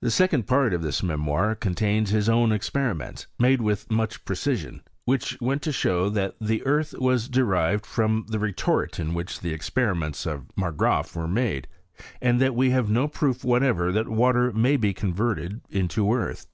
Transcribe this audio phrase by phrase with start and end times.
[0.00, 4.36] The second part of this memoir con tains his own experiments, made with much pre
[4.36, 9.12] cision, which went to show that the earth was de rived from the retort in
[9.12, 11.66] which the experiments of Margraaf were made,
[12.22, 16.46] and that we have no proof whatever that water may be converted into earth.